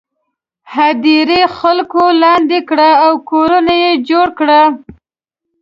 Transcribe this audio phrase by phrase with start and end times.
[0.75, 4.61] هدیرې خلکو لاندې کړي او کورونه یې جوړ کړي.